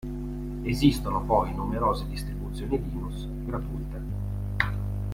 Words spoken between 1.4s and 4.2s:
numerose distribuzioni Linux gratuite.